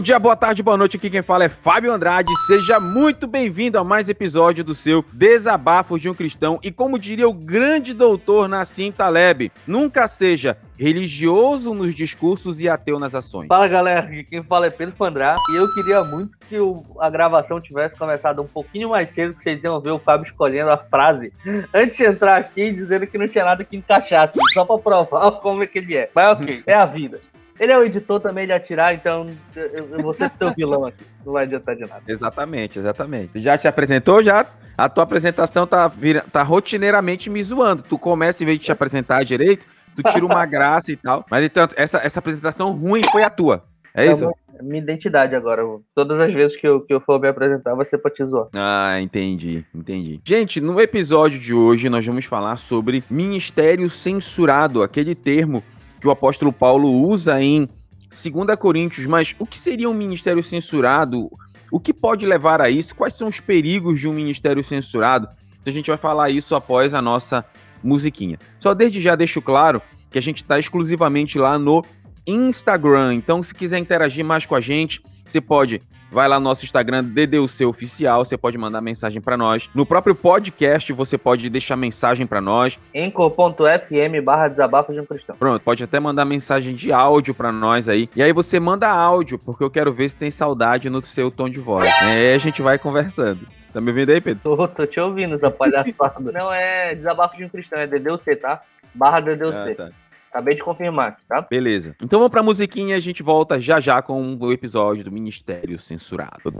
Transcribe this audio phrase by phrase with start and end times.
[0.00, 0.96] Bom dia, boa tarde, boa noite.
[0.96, 2.34] Aqui quem fala é Fábio Andrade.
[2.46, 6.58] Seja muito bem-vindo a mais episódio do seu Desabafos de um Cristão.
[6.62, 12.98] E como diria o grande doutor Nassim Taleb, nunca seja religioso nos discursos e ateu
[12.98, 13.48] nas ações.
[13.48, 17.60] Fala galera, quem fala é Pedro Fandrá e eu queria muito que o, a gravação
[17.60, 21.30] tivesse começado um pouquinho mais cedo, que vocês iam ver o Fábio escolhendo a frase
[21.74, 25.62] antes de entrar aqui dizendo que não tinha nada que encaixasse, só pra provar como
[25.62, 26.10] é que ele é.
[26.14, 27.20] Mas ok, é a vida.
[27.60, 31.04] Ele é o editor também de atirar, então eu, vou ser seu vilão aqui.
[31.26, 32.02] Não vai adiantar de nada.
[32.08, 33.38] Exatamente, exatamente.
[33.38, 34.22] Já te apresentou?
[34.22, 34.46] Já?
[34.78, 37.82] A tua apresentação tá, vira, tá rotineiramente me zoando.
[37.82, 41.26] Tu começa, em vez de te apresentar direito, tu tira uma graça e tal.
[41.30, 43.62] Mas então, essa, essa apresentação ruim foi a tua.
[43.94, 44.24] É isso?
[44.24, 45.62] É minha identidade agora.
[45.94, 48.48] Todas as vezes que eu, que eu for me apresentar, vai ser pra te zoar.
[48.54, 50.18] Ah, entendi, entendi.
[50.24, 55.62] Gente, no episódio de hoje nós vamos falar sobre ministério censurado, aquele termo
[56.00, 57.68] que o apóstolo Paulo usa em
[58.08, 61.30] 2 Coríntios, mas o que seria um ministério censurado?
[61.70, 62.96] O que pode levar a isso?
[62.96, 65.28] Quais são os perigos de um ministério censurado?
[65.60, 67.44] Então a gente vai falar isso após a nossa
[67.82, 68.38] musiquinha.
[68.58, 71.84] Só desde já deixo claro que a gente está exclusivamente lá no
[72.26, 73.14] Instagram.
[73.14, 77.04] Então, se quiser interagir mais com a gente, você pode vai lá no nosso Instagram,
[77.04, 79.70] DDUC Oficial, você pode mandar mensagem para nós.
[79.74, 82.78] No próprio podcast, você pode deixar mensagem para nós.
[82.92, 85.36] Enco.fm barra desabafo de um cristão.
[85.36, 88.08] Pronto, pode até mandar mensagem de áudio para nós aí.
[88.16, 91.48] E aí você manda áudio, porque eu quero ver se tem saudade no seu tom
[91.48, 91.88] de voz.
[92.02, 93.46] Aí a gente vai conversando.
[93.72, 94.40] Tá me ouvindo aí, Pedro?
[94.42, 96.32] Tô, tô te ouvindo, essa palhaçada.
[96.32, 98.62] Não é desabafo de um cristão, é DDUC, tá?
[98.92, 99.56] Barra DDUC.
[99.56, 99.90] Ah, tá.
[100.30, 101.42] Acabei de confirmar, tá?
[101.42, 101.96] Beleza.
[102.00, 105.76] Então vamos pra musiquinha e a gente volta já já com o episódio do Ministério
[105.76, 106.52] Censurado.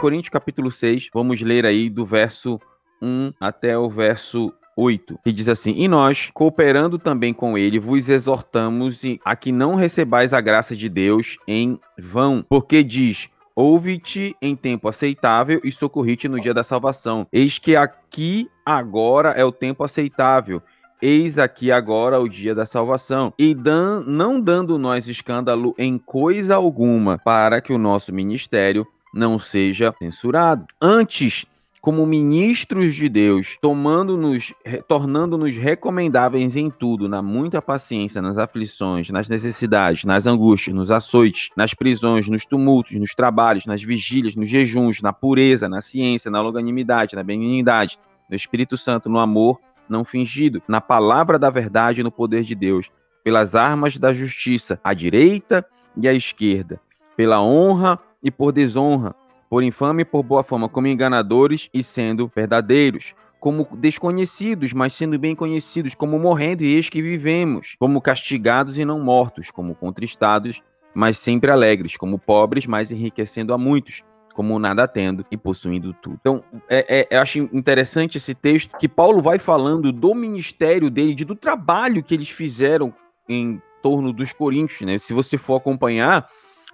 [0.00, 2.60] Coríntios capítulo 6, vamos ler aí do verso
[3.02, 8.08] 1 até o verso 8, que diz assim: E nós, cooperando também com ele, vos
[8.08, 14.54] exortamos a que não recebais a graça de Deus em vão, porque diz: Ouve-te em
[14.56, 17.26] tempo aceitável e socorri-te no dia da salvação.
[17.32, 20.62] Eis que aqui agora é o tempo aceitável.
[21.02, 23.32] Eis aqui agora o dia da salvação.
[23.38, 29.38] E dan, não dando nós escândalo em coisa alguma, para que o nosso ministério não
[29.38, 30.66] seja censurado.
[30.80, 31.46] Antes,
[31.80, 34.52] como ministros de Deus, tomando-nos,
[34.86, 41.50] tornando-nos recomendáveis em tudo, na muita paciência, nas aflições, nas necessidades, nas angústias, nos açoites,
[41.56, 46.42] nas prisões, nos tumultos, nos trabalhos, nas vigílias, nos jejuns, na pureza, na ciência, na
[46.42, 47.98] longanimidade, na benignidade,
[48.28, 49.58] no Espírito Santo, no amor
[49.88, 52.88] não fingido, na palavra da verdade e no poder de Deus,
[53.24, 55.66] pelas armas da justiça, à direita
[55.96, 56.80] e à esquerda,
[57.16, 59.14] pela honra e por desonra,
[59.50, 65.18] por infame e por boa fama, como enganadores e sendo verdadeiros, como desconhecidos, mas sendo
[65.18, 70.62] bem conhecidos, como morrendo e eis que vivemos, como castigados e não mortos, como contristados,
[70.94, 76.16] mas sempre alegres, como pobres, mas enriquecendo a muitos, como nada tendo e possuindo tudo.
[76.20, 81.14] Então, é, é, eu acho interessante esse texto que Paulo vai falando do ministério dele,
[81.14, 82.94] de, do trabalho que eles fizeram
[83.28, 84.98] em torno dos coríntios, né?
[84.98, 86.28] Se você for acompanhar,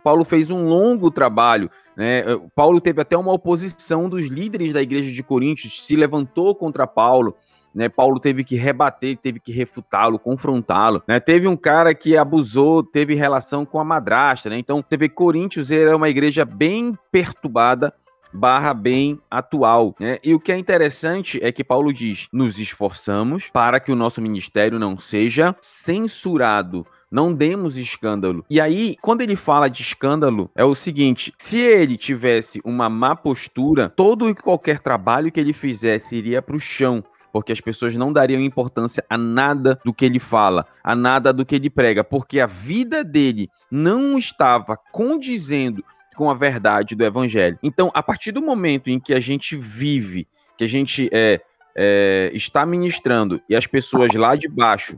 [0.06, 1.68] Paulo fez um longo trabalho.
[1.96, 2.20] Né?
[2.20, 6.86] Eh, Paulo teve até uma oposição dos líderes da igreja de Coríntios, se levantou contra
[6.86, 7.34] Paulo.
[7.74, 11.02] Né, Paulo teve que rebater, teve que refutá-lo, confrontá-lo.
[11.08, 11.18] Né?
[11.18, 14.48] Teve um cara que abusou, teve relação com a madrasta.
[14.48, 14.60] Né?
[14.60, 17.92] Então, teve Coríntios era uma igreja bem perturbada,
[18.32, 19.92] barra bem atual.
[19.98, 20.20] Né?
[20.22, 24.22] E o que é interessante é que Paulo diz: nos esforçamos para que o nosso
[24.22, 28.44] ministério não seja censurado não demos escândalo.
[28.50, 33.14] E aí, quando ele fala de escândalo, é o seguinte: se ele tivesse uma má
[33.14, 37.02] postura, todo e qualquer trabalho que ele fizesse iria para o chão
[37.32, 41.44] porque as pessoas não dariam importância a nada do que ele fala, a nada do
[41.44, 45.84] que ele prega, porque a vida dele não estava condizendo
[46.16, 47.58] com a verdade do evangelho.
[47.62, 50.26] Então, a partir do momento em que a gente vive,
[50.56, 51.42] que a gente é,
[51.76, 54.96] é, está ministrando e as pessoas lá de baixo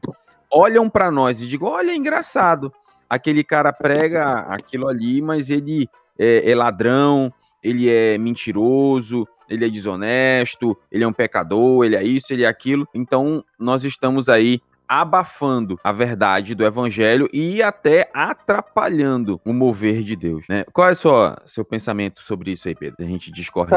[0.52, 2.72] olham para nós e digam: olha, é engraçado,
[3.08, 9.68] aquele cara prega aquilo ali, mas ele é, é ladrão, ele é mentiroso, ele é
[9.68, 12.86] desonesto, ele é um pecador, ele é isso, ele é aquilo.
[12.94, 20.16] Então, nós estamos aí abafando a verdade do evangelho e até atrapalhando o mover de
[20.16, 20.64] Deus, né?
[20.72, 21.12] Qual é o seu,
[21.44, 22.96] seu pensamento sobre isso aí, Pedro?
[23.04, 23.68] A gente discorre.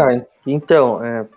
[0.48, 1.28] Então, é,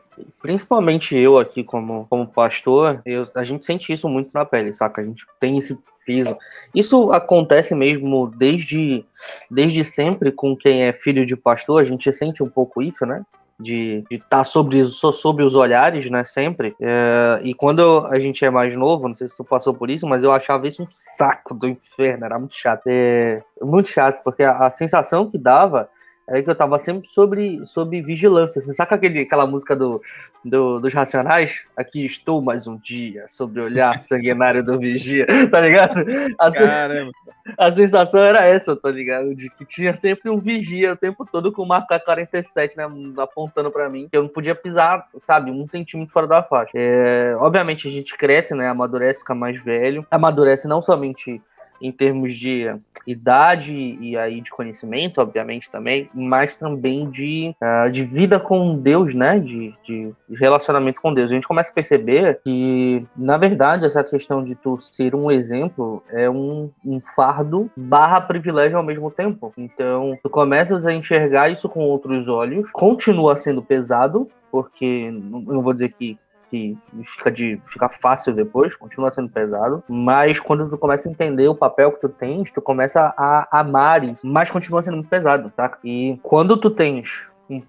[0.41, 5.03] principalmente eu aqui como, como pastor, eu, a gente sente isso muito na pele, saca?
[5.03, 6.37] A gente tem esse peso.
[6.75, 9.05] Isso acontece mesmo desde,
[9.51, 13.25] desde sempre com quem é filho de pastor, a gente sente um pouco isso, né?
[13.59, 16.75] de estar tá sobre, sobre os olhares, né, sempre.
[16.81, 20.07] É, e quando a gente é mais novo, não sei se tu passou por isso,
[20.07, 22.83] mas eu achava isso um saco do inferno, era muito chato.
[22.87, 25.89] É, muito chato, porque a, a sensação que dava
[26.27, 28.63] é que eu tava sempre sobre, sobre vigilância.
[28.63, 30.01] Você saca aquele, aquela música do,
[30.45, 31.63] do, dos Racionais?
[31.77, 36.05] Aqui estou mais um dia, sobre o olhar sanguinário do vigia, tá ligado?
[36.39, 37.13] A, Caramba.
[37.59, 39.35] a sensação era essa, tá ligado?
[39.35, 42.89] De que tinha sempre um vigia o tempo todo com uma K-47, né,
[43.23, 46.73] apontando para mim, que eu não podia pisar, sabe, um centímetro fora da faixa.
[46.75, 51.41] É, obviamente a gente cresce, né, amadurece, fica mais velho, amadurece não somente
[51.81, 52.75] em termos de
[53.07, 59.15] idade e aí de conhecimento, obviamente também, mas também de, uh, de vida com Deus,
[59.15, 59.39] né?
[59.39, 61.31] De, de relacionamento com Deus.
[61.31, 66.03] A gente começa a perceber que, na verdade, essa questão de tu ser um exemplo
[66.11, 69.53] é um, um fardo barra privilégio ao mesmo tempo.
[69.57, 75.73] Então, tu começas a enxergar isso com outros olhos, continua sendo pesado, porque não vou
[75.73, 76.17] dizer que
[76.55, 81.49] que fica, de, fica fácil depois, continua sendo pesado, mas quando tu começa a entender
[81.49, 85.53] o papel que tu tens, tu começa a amar isso, mas continua sendo muito pesado,
[85.57, 85.77] tá?
[85.83, 87.61] E quando tu tens um,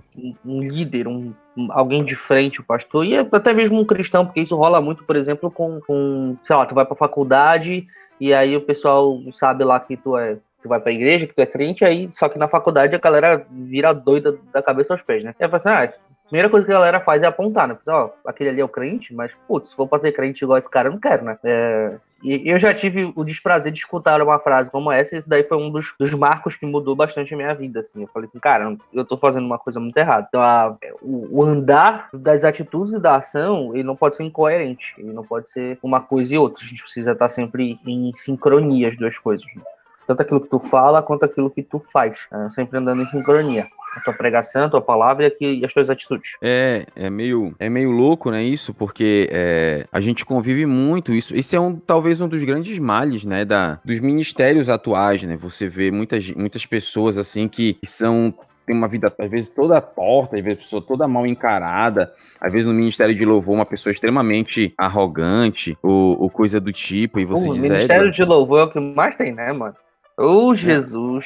[0.46, 1.34] um, líder, um,
[1.72, 5.16] alguém de frente, o pastor, e até mesmo um cristão, porque isso rola muito, por
[5.16, 7.88] exemplo, com, com sei lá, tu vai pra faculdade
[8.20, 11.42] e aí o pessoal sabe lá que tu é tu vai pra igreja, que tu
[11.42, 15.24] é crente, aí, só que na faculdade a galera vira doida da cabeça aos pés,
[15.24, 15.36] né?
[15.40, 15.94] E aí fala assim, ah,
[16.28, 17.78] primeira coisa que a galera faz é apontar, né?
[17.88, 20.70] Ó, aquele ali é o crente, mas, putz, se for pra ser crente igual esse
[20.70, 21.38] cara, eu não quero, né?
[21.44, 21.96] É...
[22.24, 25.44] E eu já tive o desprazer de escutar uma frase como essa, e esse daí
[25.44, 28.02] foi um dos, dos marcos que mudou bastante a minha vida, assim.
[28.02, 30.26] Eu falei assim, cara, eu tô fazendo uma coisa muito errada.
[30.28, 34.96] Então, a, o, o, andar das atitudes e da ação, ele não pode ser incoerente.
[34.98, 36.64] Ele não pode ser uma coisa e outra.
[36.64, 39.46] A gente precisa estar sempre em sincronia, as duas coisas.
[39.56, 39.62] Né?
[40.08, 42.28] Tanto aquilo que tu fala, quanto aquilo que tu faz.
[42.32, 42.50] Né?
[42.52, 46.34] Sempre andando em sincronia a tua pregação, a tua palavra e as tuas atitudes.
[46.42, 51.36] É, é meio, é meio louco, né, isso, porque é, a gente convive muito isso.
[51.36, 55.38] Esse é um, talvez um dos grandes males, né, da, dos ministérios atuais, né?
[55.38, 58.34] Você vê muitas, muitas pessoas, assim, que são
[58.66, 62.12] tem uma vida, às vezes, toda torta, às vezes, pessoa toda mal encarada,
[62.42, 67.20] às vezes no Ministério de Louvor, uma pessoa extremamente arrogante, ou, ou coisa do tipo,
[67.20, 69.76] e você O Ministério de Louvor é o que mais tem, né, mano?
[70.18, 71.26] Ô, oh, Jesus!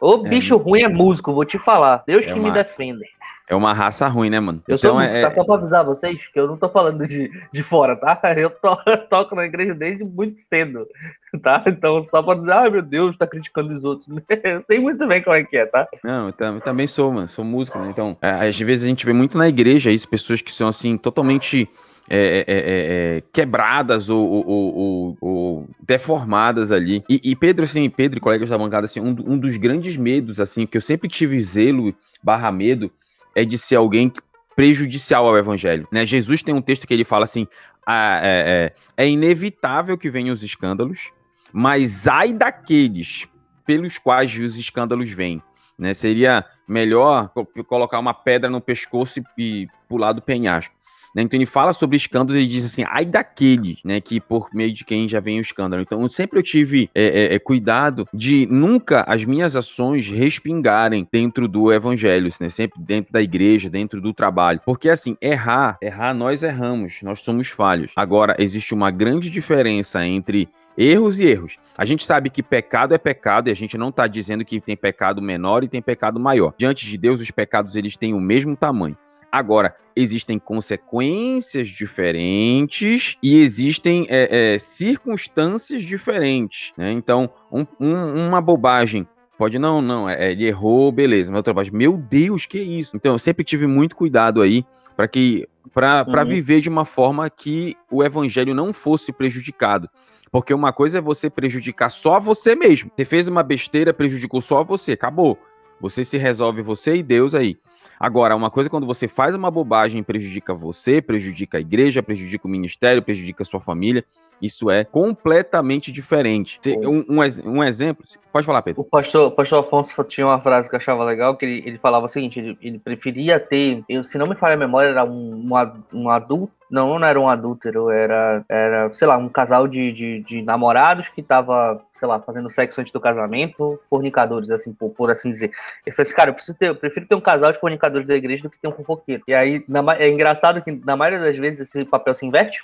[0.00, 2.04] Ô é, bicho ruim é músico, vou te falar.
[2.06, 2.48] Deus é que uma...
[2.48, 3.04] me defenda.
[3.50, 4.62] É uma raça ruim, né, mano?
[4.68, 5.22] Eu então, sou músico, é...
[5.22, 5.30] tá?
[5.30, 8.20] Só pra avisar vocês que eu não tô falando de, de fora, tá?
[8.36, 8.76] Eu to,
[9.08, 10.86] toco na igreja desde muito cedo,
[11.42, 11.64] tá?
[11.66, 14.06] Então, só pra dizer, ai ah, meu Deus, tá criticando os outros.
[14.44, 15.88] Eu sei muito bem como é que é, tá?
[16.04, 17.26] Não, eu também sou, mano.
[17.26, 17.88] Sou músico, né?
[17.88, 20.98] Então, é, às vezes a gente vê muito na igreja isso, pessoas que são, assim,
[20.98, 21.68] totalmente
[22.10, 27.04] é, é, é, é, quebradas ou, ou, ou, ou, deformadas ali.
[27.08, 30.40] E, e, Pedro, assim, Pedro e colegas da bancada, assim, um, um, dos grandes medos,
[30.40, 32.90] assim, que eu sempre tive zelo barra medo,
[33.34, 34.12] é de ser alguém
[34.56, 35.86] prejudicial ao evangelho.
[35.92, 36.06] Né?
[36.06, 37.46] Jesus tem um texto que ele fala assim:
[37.86, 41.12] ah, é, é, é inevitável que venham os escândalos,
[41.52, 43.28] mas ai daqueles
[43.66, 45.42] pelos quais os escândalos vêm.
[45.78, 45.94] Né?
[45.94, 47.30] Seria melhor
[47.66, 50.74] colocar uma pedra no pescoço e pular do penhasco.
[51.14, 51.22] Né?
[51.22, 54.84] Então ele fala sobre escândalos e diz assim, ai daquele, né, que por meio de
[54.84, 55.82] quem já vem o escândalo.
[55.82, 61.48] Então sempre eu tive é, é, é, cuidado de nunca as minhas ações respingarem dentro
[61.48, 64.60] do evangelho, né, sempre dentro da igreja, dentro do trabalho.
[64.64, 67.92] Porque assim, errar, errar nós erramos, nós somos falhos.
[67.96, 70.48] Agora, existe uma grande diferença entre
[70.78, 71.56] erros e erros.
[71.76, 74.76] A gente sabe que pecado é pecado e a gente não está dizendo que tem
[74.76, 76.54] pecado menor e tem pecado maior.
[76.56, 78.96] Diante de Deus, os pecados eles têm o mesmo tamanho.
[79.30, 86.72] Agora, existem consequências diferentes e existem é, é, circunstâncias diferentes.
[86.76, 86.92] Né?
[86.92, 89.06] Então, um, um, uma bobagem
[89.38, 92.96] Pode não, não, é, ele errou, beleza, mas outra bobagem, meu Deus, que isso?
[92.96, 94.66] Então eu sempre tive muito cuidado aí
[94.96, 96.26] para que para uhum.
[96.26, 99.88] viver de uma forma que o evangelho não fosse prejudicado.
[100.32, 102.90] Porque uma coisa é você prejudicar só você mesmo.
[102.96, 105.38] Você fez uma besteira, prejudicou só você, acabou.
[105.80, 107.58] Você se resolve você e Deus aí.
[107.98, 112.46] Agora, uma coisa é quando você faz uma bobagem prejudica você, prejudica a igreja, prejudica
[112.46, 114.04] o ministério, prejudica a sua família.
[114.40, 116.60] Isso é completamente diferente.
[116.86, 118.82] Um, um, um, exemplo, pode falar, Pedro.
[118.82, 121.78] O pastor, o pastor Afonso tinha uma frase que eu achava legal, que ele, ele
[121.78, 125.04] falava o seguinte: ele, ele preferia ter, eu, se não me falha a memória, era
[125.04, 126.56] um, um, um adulto.
[126.70, 131.08] Não, não era um adúltero, era, era, sei lá, um casal de, de, de namorados
[131.08, 135.50] que tava, sei lá, fazendo sexo antes do casamento, fornicadores, assim, por, por assim dizer.
[135.86, 138.14] Ele falou assim, cara, eu, preciso ter, eu prefiro ter um casal de fornicadores da
[138.14, 139.22] igreja do que ter um fofoqueiro.
[139.26, 142.62] E aí, na, é engraçado que na maioria das vezes esse papel se inverte,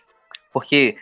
[0.52, 0.96] porque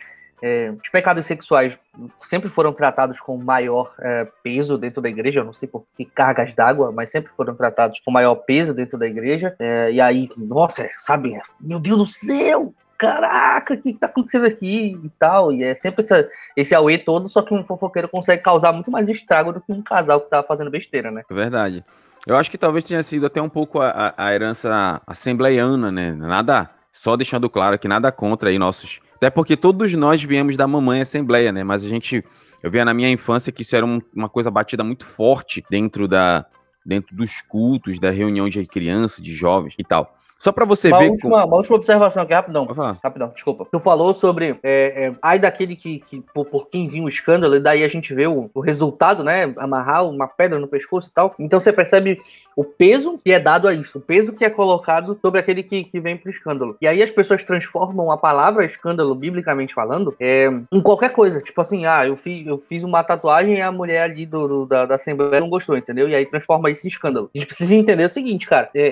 [0.45, 1.79] é, os pecados sexuais
[2.25, 6.03] sempre foram tratados com maior é, peso dentro da igreja, eu não sei por que
[6.03, 9.55] cargas d'água, mas sempre foram tratados com maior peso dentro da igreja.
[9.57, 14.97] É, e aí, nossa, sabe, meu Deus do céu, caraca, o que, está acontecendo aqui
[15.03, 15.51] e tal.
[15.51, 19.09] E é sempre essa, esse auê todo, só que um fofoqueiro consegue causar muito mais
[19.09, 21.23] estrago do que um casal que tá fazendo besteira, né?
[21.29, 21.83] É verdade.
[22.25, 26.13] Eu acho que talvez tenha sido até um pouco a, a, herança assembleiana, né?
[26.13, 29.01] Nada, só deixando claro que nada contra aí nossos.
[29.15, 31.63] Até porque todos nós viemos da mamãe assembleia, né?
[31.63, 32.23] Mas a gente,
[32.61, 36.07] eu via na minha infância que isso era um, uma coisa batida muito forte dentro
[36.07, 36.45] da,
[36.85, 40.15] dentro dos cultos, da reunião de crianças, de jovens e tal.
[40.43, 41.11] Só para você uma ver.
[41.11, 41.45] Última, como...
[41.45, 42.65] Uma última observação aqui, rapidão.
[43.01, 43.65] Rapidão, desculpa.
[43.71, 44.59] Tu falou sobre.
[44.61, 47.87] É, é, ai daquele que, que por, por, quem vinha o escândalo, e daí a
[47.87, 49.53] gente vê o, o resultado, né?
[49.55, 51.33] Amarrar uma pedra no pescoço e tal.
[51.39, 52.19] Então você percebe
[52.57, 55.85] o peso que é dado a isso, o peso que é colocado sobre aquele que,
[55.85, 56.75] que vem pro escândalo.
[56.81, 61.41] E aí as pessoas transformam a palavra escândalo, biblicamente falando, é, em qualquer coisa.
[61.41, 64.65] Tipo assim, ah, eu fiz, eu fiz uma tatuagem e a mulher ali do, do
[64.65, 66.09] da, da Assembleia não gostou, entendeu?
[66.09, 67.29] E aí transforma isso em escândalo.
[67.33, 68.87] A gente precisa entender o seguinte, cara, é,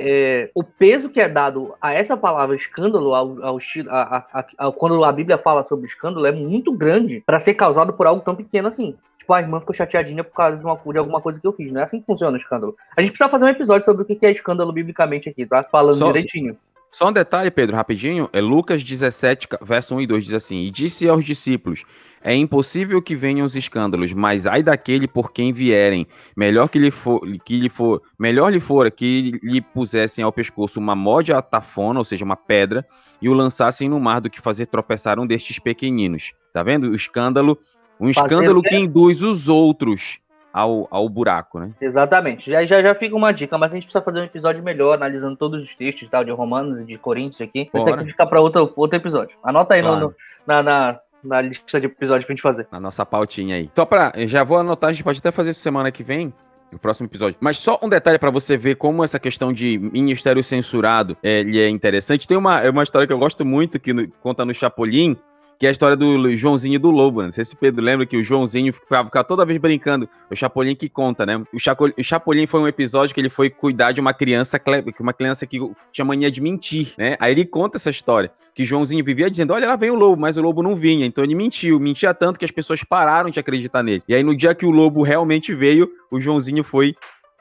[0.45, 1.40] é, o peso que é dado
[1.81, 3.57] a essa palavra escândalo, ao, ao,
[3.89, 8.07] a, a, quando a Bíblia fala sobre escândalo, é muito grande para ser causado por
[8.07, 8.95] algo tão pequeno assim.
[9.17, 11.71] Tipo, a irmã ficou chateadinha por causa de, uma, de alguma coisa que eu fiz.
[11.71, 12.75] Não é assim que funciona o escândalo.
[12.97, 15.61] A gente precisa fazer um episódio sobre o que é escândalo biblicamente aqui, tá?
[15.71, 16.57] Falando só, direitinho.
[16.91, 18.29] Só um detalhe, Pedro, rapidinho.
[18.33, 21.85] É Lucas 17, verso 1 e 2, diz assim: E disse aos discípulos:
[22.21, 26.05] É impossível que venham os escândalos, mas ai daquele por quem vierem.
[26.35, 30.81] Melhor que lhe for, que lhe for, melhor lhe fora que lhe pusessem ao pescoço
[30.81, 32.85] uma mode atafona, ou seja, uma pedra,
[33.21, 36.33] e o lançassem no mar do que fazer tropeçar um destes pequeninos.
[36.53, 36.89] Tá vendo?
[36.89, 37.57] O escândalo
[38.01, 40.19] um escândalo que induz os outros
[40.53, 41.71] ao, ao buraco, né?
[41.79, 42.51] Exatamente.
[42.51, 45.35] Já, já, já fica uma dica, mas a gente precisa fazer um episódio melhor, analisando
[45.35, 47.69] todos os textos tal, de Romanos e de Coríntios aqui.
[47.73, 49.37] Isso aqui fica para outro, outro episódio.
[49.43, 49.99] Anota aí claro.
[49.99, 50.15] no, no,
[50.45, 52.67] na, na, na lista de episódios pra gente fazer.
[52.71, 53.69] Na nossa pautinha aí.
[53.75, 54.11] Só pra.
[54.25, 56.33] Já vou anotar, a gente pode até fazer isso semana que vem.
[56.71, 57.37] No próximo episódio.
[57.41, 61.59] Mas só um detalhe para você ver como essa questão de ministério censurado é, ele
[61.59, 62.25] é interessante.
[62.25, 65.17] Tem uma, é uma história que eu gosto muito que no, conta no Chapolin,
[65.61, 67.27] que é a história do Joãozinho do Lobo, né?
[67.27, 70.75] Não sei se Pedro lembra que o Joãozinho ficava, ficava toda vez brincando, o Chapolin
[70.75, 71.39] que conta, né?
[71.53, 74.59] O, Chapolin, o Chapolin foi um episódio que ele foi cuidar de uma criança,
[74.99, 75.59] uma criança que
[75.91, 77.15] tinha mania de mentir, né?
[77.19, 80.35] Aí ele conta essa história, que Joãozinho vivia dizendo, olha, lá vem o lobo, mas
[80.35, 83.83] o lobo não vinha, então ele mentiu, mentia tanto que as pessoas pararam de acreditar
[83.83, 84.01] nele.
[84.07, 86.95] E aí no dia que o lobo realmente veio, o Joãozinho foi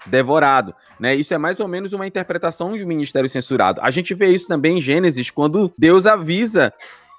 [0.05, 1.15] devorado, né?
[1.15, 3.81] Isso é mais ou menos uma interpretação de um ministério censurado.
[3.83, 6.71] A gente vê isso também em Gênesis, quando Deus avisa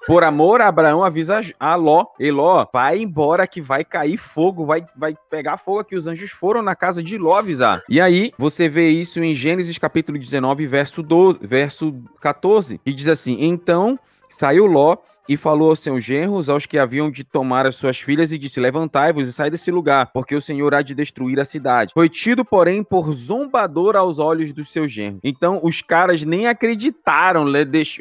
[0.06, 5.14] por amor, Abraão avisa a Ló, Eló, vai embora que vai cair fogo, vai, vai
[5.30, 7.82] pegar fogo que os anjos foram na casa de Ló avisar.
[7.88, 13.08] E aí, você vê isso em Gênesis capítulo 19, verso, 12, verso 14, que diz
[13.08, 14.96] assim, então saiu Ló
[15.28, 18.60] e falou aos seus genros, aos que haviam de tomar as suas filhas, e disse:
[18.60, 21.92] Levantai-vos e sai desse lugar, porque o Senhor há de destruir a cidade.
[21.94, 25.20] Foi tido, porém, por zombador aos olhos dos seus genros.
[25.22, 27.44] Então, os caras nem acreditaram,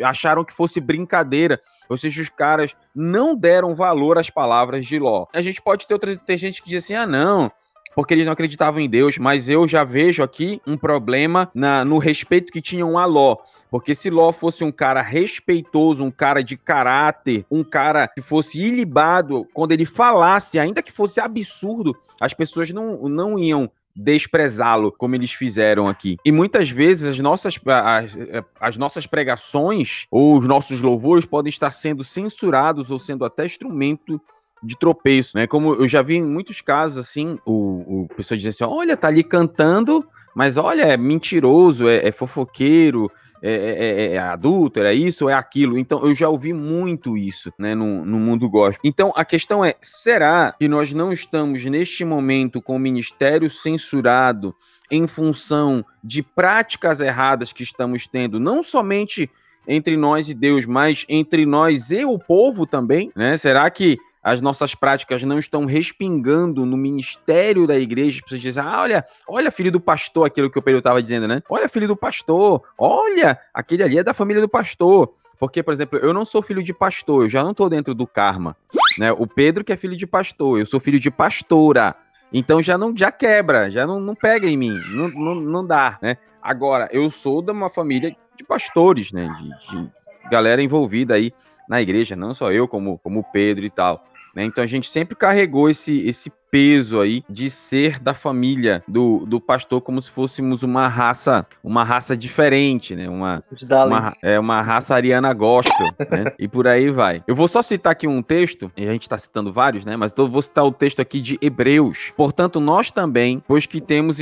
[0.03, 1.59] acharam que fosse brincadeira.
[1.89, 5.25] Ou seja, os caras não deram valor às palavras de Ló.
[5.33, 7.51] A gente pode ter outra ter gente que diz assim: ah, não,
[7.95, 11.97] porque eles não acreditavam em Deus, mas eu já vejo aqui um problema na, no
[11.97, 13.37] respeito que tinham a Ló.
[13.69, 18.61] Porque se Ló fosse um cara respeitoso, um cara de caráter, um cara que fosse
[18.61, 25.15] ilibado, quando ele falasse, ainda que fosse absurdo, as pessoas não, não iam desprezá-lo, como
[25.15, 26.17] eles fizeram aqui.
[26.25, 28.17] E muitas vezes as nossas, as,
[28.59, 34.21] as, nossas pregações ou os nossos louvores podem estar sendo censurados ou sendo até instrumento
[34.63, 35.47] de tropeço, né?
[35.47, 39.07] Como eu já vi em muitos casos, assim, o, o pessoa dizer assim, olha, tá
[39.07, 43.11] ali cantando, mas olha, é mentiroso, é, é fofoqueiro,
[43.43, 45.77] é, é, é, é adulto, é isso, é aquilo.
[45.77, 48.79] Então, eu já ouvi muito isso, né, no, no mundo gospel.
[48.83, 54.53] Então, a questão é, será que nós não estamos, neste momento, com o ministério censurado
[54.91, 59.29] em função de práticas erradas que estamos tendo, não somente
[59.67, 63.37] entre nós e Deus, mas entre nós e o povo também, né?
[63.37, 68.63] Será que as nossas práticas não estão respingando no ministério da igreja, as pessoas dizem,
[68.63, 71.41] ah, olha, olha filho do pastor, aquilo que o Pedro estava dizendo, né?
[71.49, 75.13] Olha filho do pastor, olha, aquele ali é da família do pastor.
[75.39, 78.05] Porque, por exemplo, eu não sou filho de pastor, eu já não estou dentro do
[78.05, 78.55] karma.
[78.99, 79.11] Né?
[79.11, 81.95] O Pedro que é filho de pastor, eu sou filho de pastora.
[82.31, 85.97] Então já não já quebra, já não, não pega em mim, não, não, não dá,
[86.01, 86.17] né?
[86.41, 89.27] Agora, eu sou de uma família de pastores, né?
[89.37, 89.91] De, de
[90.29, 91.33] galera envolvida aí
[91.67, 94.05] na igreja, não só eu, como, como Pedro e tal.
[94.35, 94.43] Né?
[94.45, 99.39] Então a gente sempre carregou esse, esse peso aí de ser da família do, do
[99.39, 103.09] pastor como se fôssemos uma raça uma raça diferente, né?
[103.09, 103.43] Uma,
[103.85, 106.25] uma, é, uma raça ariana gospel, né?
[106.37, 107.23] E por aí vai.
[107.27, 109.95] Eu vou só citar aqui um texto, e a gente está citando vários, né?
[109.95, 112.11] Mas eu vou citar o texto aqui de Hebreus.
[112.17, 114.19] Portanto, nós também, pois que temos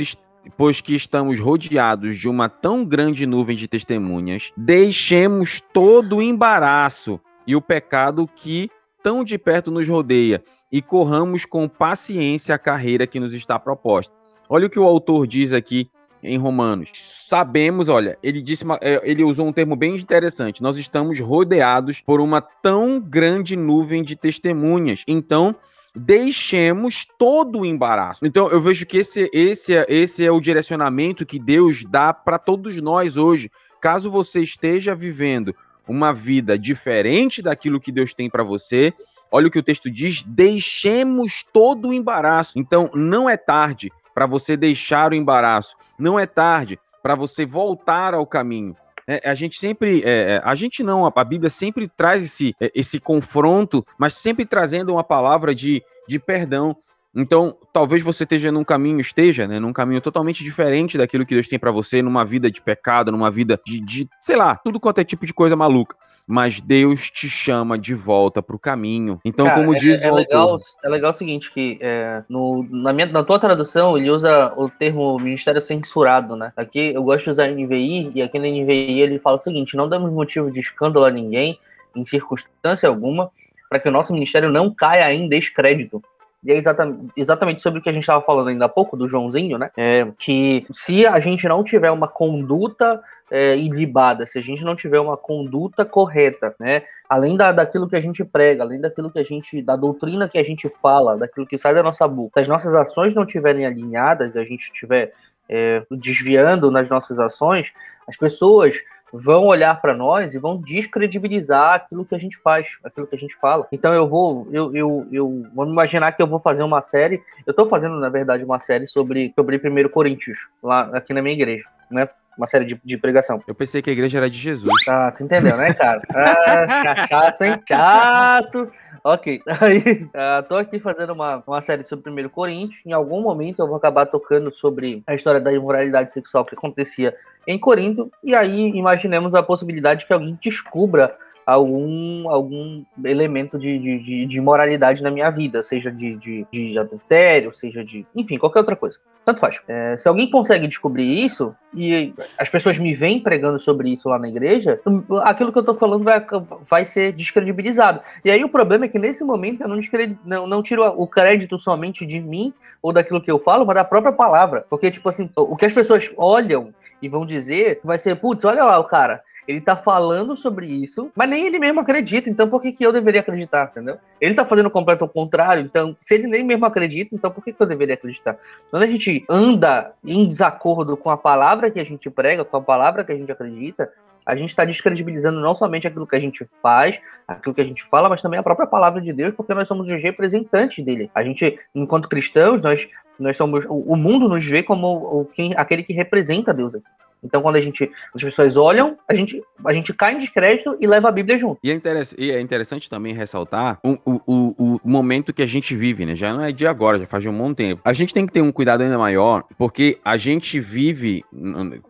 [0.56, 7.20] pois que estamos rodeados de uma tão grande nuvem de testemunhas, deixemos todo o embaraço
[7.46, 8.70] e o pecado que
[9.02, 14.14] tão de perto nos rodeia e corramos com paciência a carreira que nos está proposta.
[14.48, 15.90] Olha o que o autor diz aqui
[16.22, 16.90] em Romanos.
[16.94, 20.62] Sabemos, olha, ele disse, é, ele usou um termo bem interessante.
[20.62, 25.02] Nós estamos rodeados por uma tão grande nuvem de testemunhas.
[25.06, 25.54] Então,
[25.94, 28.26] deixemos todo o embaraço.
[28.26, 32.80] Então, eu vejo que esse, esse, esse é o direcionamento que Deus dá para todos
[32.80, 33.50] nós hoje.
[33.80, 35.54] Caso você esteja vivendo
[35.90, 38.94] uma vida diferente daquilo que Deus tem para você,
[39.30, 42.52] olha o que o texto diz: deixemos todo o embaraço.
[42.56, 48.14] Então, não é tarde para você deixar o embaraço, não é tarde para você voltar
[48.14, 48.76] ao caminho.
[49.06, 52.70] É, a gente sempre, é, é a gente não, a Bíblia sempre traz esse, é,
[52.72, 56.76] esse confronto, mas sempre trazendo uma palavra de, de perdão,
[57.14, 61.48] então, talvez você esteja num caminho, esteja, né, num caminho totalmente diferente daquilo que Deus
[61.48, 65.00] tem para você, numa vida de pecado, numa vida de, de, sei lá, tudo quanto
[65.00, 65.96] é tipo de coisa maluca.
[66.24, 69.18] Mas Deus te chama de volta pro caminho.
[69.24, 72.22] Então, Cara, como é, diz é, é o legal, é legal o seguinte, que é,
[72.28, 76.52] no, na, minha, na tua tradução, ele usa o termo ministério censurado, né?
[76.56, 79.88] Aqui eu gosto de usar NVI, e aqui na NVI ele fala o seguinte, não
[79.88, 81.58] damos motivo de escândalo a ninguém,
[81.96, 83.32] em circunstância alguma,
[83.68, 86.00] para que o nosso ministério não caia em descrédito
[86.42, 89.08] e é exatamente, exatamente sobre o que a gente estava falando ainda há pouco, do
[89.08, 89.70] Joãozinho, né?
[89.76, 94.74] É, que se a gente não tiver uma conduta é, ilibada, se a gente não
[94.74, 96.82] tiver uma conduta correta, né?
[97.08, 100.38] Além da, daquilo que a gente prega, além daquilo que a gente, da doutrina que
[100.38, 103.66] a gente fala, daquilo que sai da nossa boca, se as nossas ações não estiverem
[103.66, 105.12] alinhadas, a gente estiver
[105.46, 107.72] é, desviando nas nossas ações,
[108.08, 108.80] as pessoas
[109.12, 113.18] vão olhar para nós e vão descredibilizar aquilo que a gente faz, aquilo que a
[113.18, 113.66] gente fala.
[113.72, 117.22] Então eu vou, eu, eu, eu vamos imaginar que eu vou fazer uma série.
[117.46, 121.34] Eu estou fazendo, na verdade, uma série sobre sobre 1 Coríntios, lá aqui na minha
[121.34, 122.08] igreja, né?
[122.40, 123.42] Uma série de, de pregação.
[123.46, 124.72] Eu pensei que a igreja era de Jesus.
[124.88, 126.00] Ah, tu entendeu, né, cara?
[126.08, 127.60] Ah, chato, hein?
[127.68, 128.72] Chato.
[129.04, 132.80] Ok, aí uh, tô aqui fazendo uma, uma série sobre 1 Coríntios.
[132.86, 137.14] Em algum momento eu vou acabar tocando sobre a história da imoralidade sexual que acontecia
[137.46, 141.14] em Corinto, e aí imaginemos a possibilidade que alguém descubra
[141.50, 147.52] algum, algum elemento de, de, de, moralidade na minha vida, seja de, de, de adultério,
[147.52, 148.06] seja de.
[148.14, 149.00] Enfim, qualquer outra coisa.
[149.24, 149.58] Tanto faz.
[149.66, 154.18] É, se alguém consegue descobrir isso, e as pessoas me vêm pregando sobre isso lá
[154.18, 154.80] na igreja,
[155.22, 156.24] aquilo que eu tô falando vai,
[156.62, 158.00] vai ser descredibilizado.
[158.24, 159.78] E aí o problema é que nesse momento eu não,
[160.24, 163.84] não, não tiro o crédito somente de mim ou daquilo que eu falo, mas da
[163.84, 164.64] própria palavra.
[164.70, 168.64] Porque, tipo assim, o que as pessoas olham e vão dizer vai ser, putz, olha
[168.64, 172.62] lá o cara ele tá falando sobre isso, mas nem ele mesmo acredita, então por
[172.62, 173.98] que, que eu deveria acreditar, entendeu?
[174.20, 177.42] Ele tá fazendo o completo ao contrário, então se ele nem mesmo acredita, então por
[177.42, 178.38] que, que eu deveria acreditar?
[178.70, 182.60] Quando a gente anda em desacordo com a palavra que a gente prega, com a
[182.60, 183.90] palavra que a gente acredita,
[184.24, 187.82] a gente está descredibilizando não somente aquilo que a gente faz, aquilo que a gente
[187.82, 191.10] fala, mas também a própria palavra de Deus, porque nós somos os representantes dele.
[191.12, 193.64] A gente, enquanto cristãos, nós, nós somos.
[193.68, 196.86] O, mundo nos vê como o, quem, aquele que representa Deus aqui.
[197.22, 200.86] Então, quando a gente, as pessoas olham, a gente, a gente cai em descrédito e
[200.86, 201.58] leva a Bíblia junto.
[201.62, 205.46] E é, interess e é interessante também ressaltar o, o, o, o, momento que a
[205.46, 206.14] gente vive, né?
[206.14, 207.82] Já não é de agora, já faz um bom tempo.
[207.84, 211.24] A gente tem que ter um cuidado ainda maior, porque a gente vive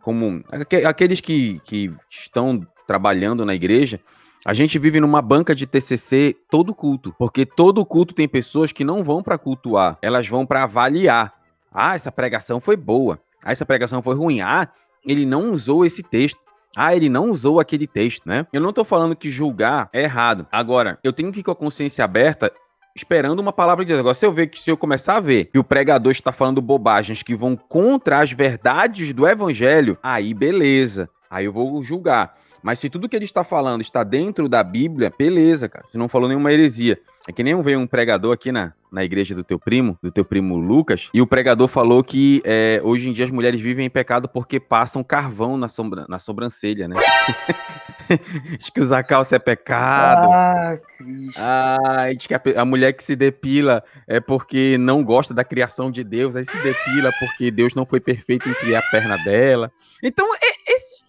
[0.03, 0.43] como
[0.85, 4.01] aqueles que, que estão trabalhando na igreja,
[4.45, 8.83] a gente vive numa banca de TCC todo culto, porque todo culto tem pessoas que
[8.83, 11.35] não vão para cultuar, elas vão para avaliar.
[11.73, 13.21] Ah, essa pregação foi boa.
[13.45, 14.41] Ah, essa pregação foi ruim.
[14.41, 14.69] Ah,
[15.07, 16.39] ele não usou esse texto.
[16.77, 18.47] Ah, ele não usou aquele texto, né?
[18.53, 20.47] Eu não tô falando que julgar é errado.
[20.53, 22.53] Agora, eu tenho que ir com a consciência aberta
[22.95, 24.01] esperando uma palavra de Deus.
[24.01, 26.63] Agora, se eu ver que se eu começar a ver que o pregador está falando
[26.63, 31.09] bobagens que vão contra as verdades do evangelho, aí beleza.
[31.31, 32.35] Aí eu vou julgar.
[32.63, 35.87] Mas se tudo que ele está falando está dentro da Bíblia, beleza, cara.
[35.87, 36.99] Se não falou nenhuma heresia.
[37.29, 40.25] É que nem veio um pregador aqui na, na igreja do teu primo, do teu
[40.25, 43.91] primo Lucas, e o pregador falou que é, hoje em dia as mulheres vivem em
[43.91, 46.97] pecado porque passam carvão na, sombra, na sobrancelha, né?
[48.59, 50.33] diz que usar calça é pecado.
[50.33, 51.41] Ah, Cristo.
[51.41, 55.91] Ah, diz que a, a, mulher que se depila é porque não gosta da criação
[55.91, 59.71] de Deus, aí se depila porque Deus não foi perfeito em criar a perna dela.
[60.03, 60.39] Então, é,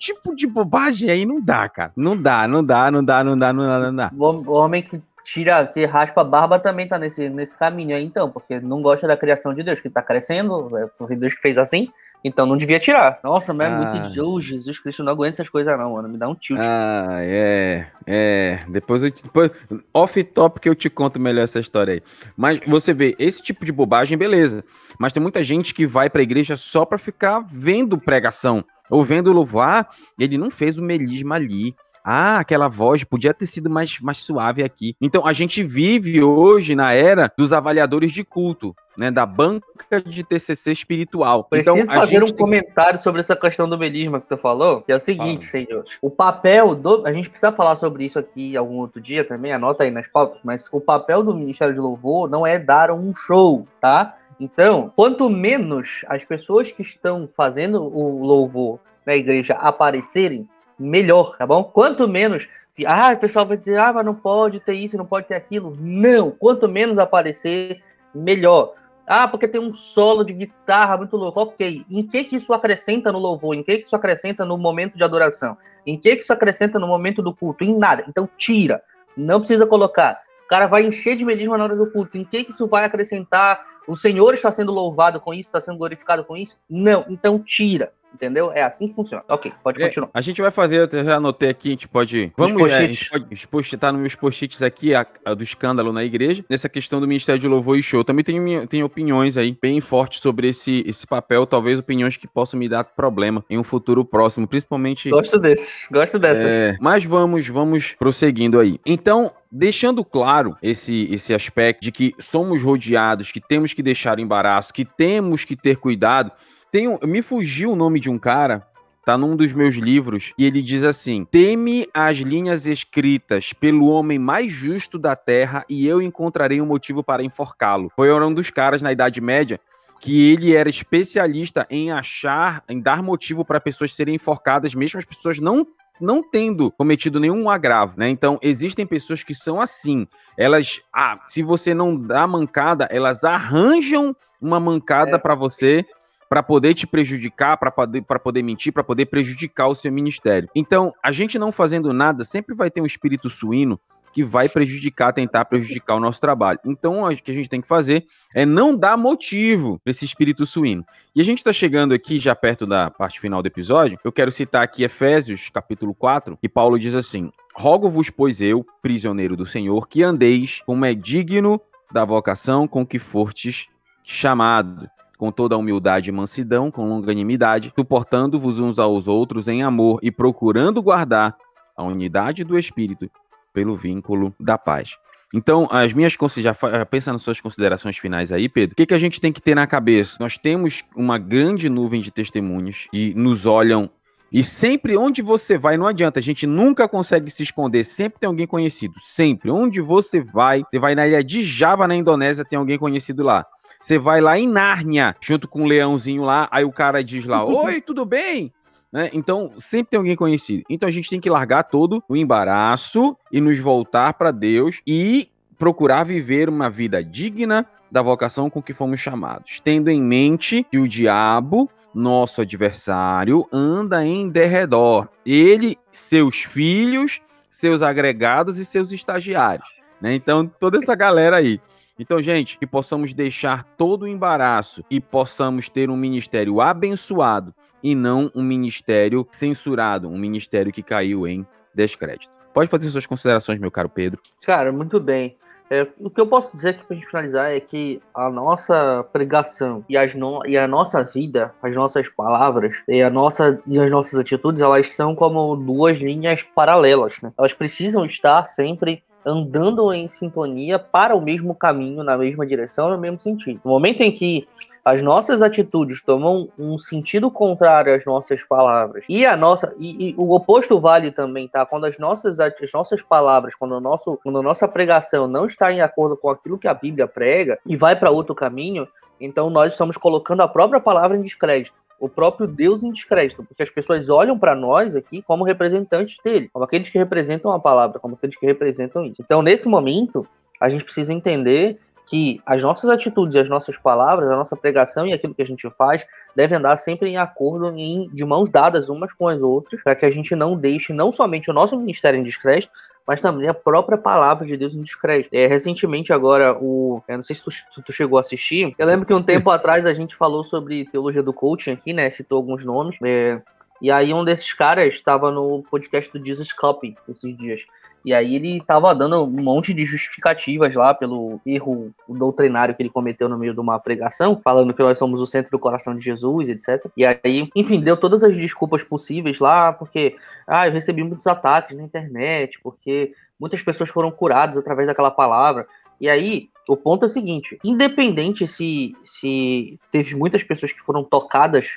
[0.01, 1.91] tipo de bobagem aí não dá, cara.
[1.95, 4.11] Não dá, não dá, não dá, não dá, não dá, não dá.
[4.17, 8.29] O homem que tira, que raspa a barba também tá nesse, nesse caminho aí, então,
[8.29, 11.57] porque não gosta da criação de Deus, que tá crescendo, é, foi Deus que fez
[11.57, 11.87] assim,
[12.23, 13.19] então não devia tirar.
[13.23, 14.21] Nossa, mas é muito.
[14.21, 14.23] Ah.
[14.23, 16.07] Oh, Jesus Cristo, não aguento essas coisas, não, mano.
[16.07, 16.59] Me dá um tilt.
[16.61, 17.87] Ah, é.
[18.05, 18.59] É.
[18.69, 19.11] Depois eu.
[19.11, 19.51] Depois,
[19.93, 22.01] off top que eu te conto melhor essa história aí.
[22.37, 24.63] Mas você vê, esse tipo de bobagem, beleza.
[24.99, 28.63] Mas tem muita gente que vai pra igreja só pra ficar vendo pregação.
[28.89, 29.89] Ou vendo louvar.
[30.19, 31.75] Ele não fez o melisma ali.
[32.03, 34.95] Ah, aquela voz podia ter sido mais, mais suave aqui.
[34.99, 39.11] Então, a gente vive hoje na era dos avaliadores de culto, né?
[39.11, 41.43] Da banca de TCC espiritual.
[41.43, 42.35] Preciso então, fazer um tem...
[42.35, 45.65] comentário sobre essa questão do melisma que tu falou, que é o seguinte, Fala.
[45.65, 45.85] senhor.
[46.01, 47.05] O papel do...
[47.05, 50.39] A gente precisa falar sobre isso aqui algum outro dia também, anota aí nas pautas,
[50.43, 54.17] mas o papel do Ministério de Louvor não é dar um show, tá?
[54.39, 60.49] Então, quanto menos as pessoas que estão fazendo o louvor na igreja aparecerem,
[60.81, 61.63] melhor, tá bom?
[61.63, 62.47] Quanto menos.
[62.85, 65.77] Ah, o pessoal vai dizer, ah, mas não pode ter isso, não pode ter aquilo.
[65.79, 67.83] Não, quanto menos aparecer,
[68.15, 68.73] melhor.
[69.05, 71.39] Ah, porque tem um solo de guitarra muito louco.
[71.39, 73.55] Ok, em que que isso acrescenta no louvor?
[73.55, 75.57] Em que que isso acrescenta no momento de adoração?
[75.85, 77.63] Em que que isso acrescenta no momento do culto?
[77.63, 78.05] Em nada.
[78.07, 78.81] Então tira.
[79.15, 80.21] Não precisa colocar.
[80.45, 82.17] O cara vai encher de melisma na hora do culto.
[82.17, 83.65] Em que que isso vai acrescentar?
[83.87, 85.49] O Senhor está sendo louvado com isso?
[85.49, 86.57] Está sendo glorificado com isso?
[86.69, 87.05] Não.
[87.09, 87.91] Então tira.
[88.13, 88.51] Entendeu?
[88.51, 89.23] É assim que funciona.
[89.29, 90.09] Ok, pode é, continuar.
[90.13, 92.31] a gente vai fazer, eu já anotei aqui, a gente pode.
[92.37, 96.03] Vamos é, a gente pode tá nos meus post-its aqui, a, a, do escândalo na
[96.03, 98.03] igreja, nessa questão do Ministério de Louvor e Show.
[98.03, 102.59] Também tenho, tenho opiniões aí bem fortes sobre esse, esse papel, talvez opiniões que possam
[102.59, 105.09] me dar problema em um futuro próximo, principalmente.
[105.09, 106.45] Gosto desses, gosto dessas.
[106.45, 108.79] É, mas vamos, vamos prosseguindo aí.
[108.85, 114.21] Então, deixando claro esse, esse aspecto de que somos rodeados, que temos que deixar o
[114.21, 116.31] embaraço, que temos que ter cuidado,
[116.71, 118.65] tem um, me fugiu o nome de um cara,
[119.05, 124.17] tá num dos meus livros, e ele diz assim: Teme as linhas escritas pelo homem
[124.17, 127.91] mais justo da terra, e eu encontrarei um motivo para enforcá-lo.
[127.95, 129.59] Foi um dos caras na Idade Média
[129.99, 135.05] que ele era especialista em achar, em dar motivo para pessoas serem enforcadas, mesmo as
[135.05, 135.67] pessoas não
[135.99, 138.09] não tendo cometido nenhum agravo, né?
[138.09, 140.07] Então, existem pessoas que são assim.
[140.35, 145.19] Elas, ah, se você não dá mancada, elas arranjam uma mancada é.
[145.19, 145.85] para você
[146.31, 150.47] para poder te prejudicar, para poder, poder mentir, para poder prejudicar o seu ministério.
[150.55, 153.77] Então, a gente não fazendo nada sempre vai ter um espírito suíno
[154.13, 156.57] que vai prejudicar, tentar prejudicar o nosso trabalho.
[156.65, 160.45] Então, o que a gente tem que fazer é não dar motivo para esse espírito
[160.45, 160.85] suíno.
[161.13, 164.31] E a gente está chegando aqui, já perto da parte final do episódio, eu quero
[164.31, 169.85] citar aqui Efésios, capítulo 4, que Paulo diz assim: Rogo-vos, pois eu, prisioneiro do Senhor,
[169.85, 171.59] que andeis como é digno
[171.91, 173.67] da vocação com que fortes
[174.01, 174.89] chamado
[175.21, 180.09] com toda a humildade e mansidão, com longanimidade, suportando-vos uns aos outros em amor e
[180.09, 181.37] procurando guardar
[181.77, 183.07] a unidade do Espírito
[183.53, 184.97] pelo vínculo da paz.
[185.31, 186.55] Então, as minhas já
[186.89, 188.73] pensa nas suas considerações finais aí, Pedro.
[188.73, 190.17] O que, que a gente tem que ter na cabeça?
[190.19, 193.91] Nós temos uma grande nuvem de testemunhas que nos olham
[194.31, 198.27] e sempre onde você vai, não adianta, a gente nunca consegue se esconder, sempre tem
[198.27, 199.51] alguém conhecido, sempre.
[199.51, 203.45] Onde você vai, você vai na ilha de Java, na Indonésia, tem alguém conhecido lá.
[203.81, 207.43] Você vai lá em Nárnia, junto com um leãozinho lá, aí o cara diz lá:
[207.45, 208.53] Oi, tudo bem?
[208.89, 209.09] Né?
[209.11, 210.63] Então, sempre tem alguém conhecido.
[210.69, 215.29] Então, a gente tem que largar todo o embaraço e nos voltar para Deus e
[215.57, 220.77] procurar viver uma vida digna da vocação com que fomos chamados, tendo em mente que
[220.77, 225.09] o diabo, nosso adversário, anda em derredor.
[225.25, 229.67] Ele, seus filhos, seus agregados e seus estagiários.
[230.01, 230.15] Né?
[230.15, 231.59] Então, toda essa galera aí.
[231.99, 237.93] Então, gente, que possamos deixar todo o embaraço e possamos ter um ministério abençoado e
[237.93, 242.33] não um ministério censurado, um ministério que caiu em descrédito.
[242.53, 244.19] Pode fazer suas considerações, meu caro Pedro.
[244.41, 245.37] Cara, muito bem.
[245.71, 249.07] É, o que eu posso dizer aqui para a gente finalizar é que a nossa
[249.13, 253.79] pregação e, as no, e a nossa vida, as nossas palavras e, a nossa, e
[253.79, 257.21] as nossas atitudes, elas são como duas linhas paralelas.
[257.21, 257.31] Né?
[257.37, 262.97] Elas precisam estar sempre andando em sintonia para o mesmo caminho, na mesma direção, no
[262.97, 263.61] mesmo sentido.
[263.63, 264.47] No momento em que
[264.83, 270.15] as nossas atitudes tomam um sentido contrário às nossas palavras e a nossa e, e,
[270.17, 274.39] o oposto vale também tá quando as nossas as nossas palavras quando o nosso quando
[274.39, 277.95] a nossa pregação não está em acordo com aquilo que a Bíblia prega e vai
[277.95, 278.87] para outro caminho
[279.19, 283.61] então nós estamos colocando a própria palavra em descrédito o próprio Deus em descrédito, porque
[283.61, 287.99] as pessoas olham para nós aqui como representantes dele, como aqueles que representam a palavra,
[287.99, 289.21] como aqueles que representam isso.
[289.21, 290.27] Então, nesse momento,
[290.59, 295.13] a gente precisa entender que as nossas atitudes, as nossas palavras, a nossa pregação e
[295.13, 299.13] aquilo que a gente faz devem andar sempre em acordo, em, de mãos dadas umas
[299.13, 302.23] com as outras, para que a gente não deixe não somente o nosso ministério em
[302.23, 302.73] descrédito,
[303.11, 305.27] mas também a própria palavra de Deus nos descreve.
[305.33, 307.03] É, recentemente, agora, o.
[307.09, 307.51] Eu não sei se tu,
[307.83, 308.73] tu, chegou a assistir.
[308.77, 312.09] Eu lembro que um tempo atrás a gente falou sobre teologia do coaching aqui, né?
[312.09, 312.95] Citou alguns nomes.
[313.03, 313.41] É,
[313.81, 317.59] e aí um desses caras estava no podcast do Jesus Copy esses dias.
[318.03, 322.89] E aí ele estava dando um monte de justificativas lá pelo erro doutrinário que ele
[322.89, 326.01] cometeu no meio de uma pregação, falando que nós somos o centro do coração de
[326.01, 326.85] Jesus, etc.
[326.97, 330.15] E aí, enfim, deu todas as desculpas possíveis lá, porque
[330.47, 335.67] ah, eu recebi muitos ataques na internet, porque muitas pessoas foram curadas através daquela palavra.
[335.99, 341.03] E aí, o ponto é o seguinte: independente se, se teve muitas pessoas que foram
[341.03, 341.67] tocadas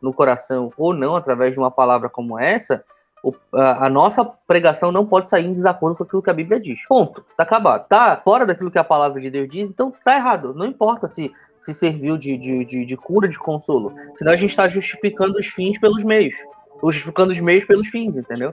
[0.00, 2.84] no coração ou não através de uma palavra como essa,
[3.22, 6.58] o, a, a, nossa pregação não pode sair em desacordo com aquilo que a Bíblia
[6.58, 6.84] diz.
[6.86, 7.24] Ponto.
[7.36, 7.86] Tá acabado.
[7.86, 10.52] Tá fora daquilo que a palavra de Deus diz, então tá errado.
[10.54, 11.32] Não importa se
[11.62, 13.94] se serviu de, de, de, de cura, de consolo.
[14.16, 16.34] Senão a gente está justificando os fins pelos meios.
[16.82, 18.52] Justificando os meios pelos fins, entendeu?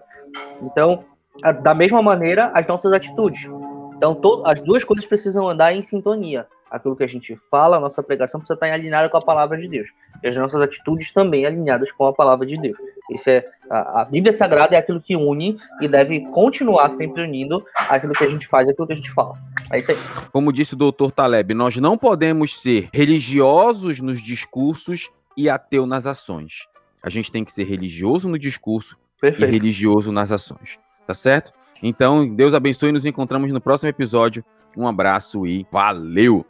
[0.62, 1.04] Então,
[1.42, 3.50] a, da mesma maneira, as nossas atitudes.
[3.98, 7.80] Então, to, as duas coisas precisam andar em sintonia aquilo que a gente fala, a
[7.80, 9.88] nossa pregação precisa estar alinhada com a palavra de Deus.
[10.24, 12.78] E as nossas atitudes também alinhadas com a palavra de Deus.
[13.12, 17.64] Isso é a, a Bíblia Sagrada é aquilo que une e deve continuar sempre unindo
[17.76, 19.38] aquilo que a gente faz e aquilo que a gente fala.
[19.72, 19.98] É isso aí.
[20.32, 26.06] Como disse o doutor Taleb, nós não podemos ser religiosos nos discursos e ateu nas
[26.06, 26.68] ações.
[27.04, 29.48] A gente tem que ser religioso no discurso Perfeito.
[29.48, 30.78] e religioso nas ações.
[31.08, 31.52] Tá certo?
[31.82, 34.44] Então, Deus abençoe e nos encontramos no próximo episódio.
[34.76, 36.46] Um abraço e valeu!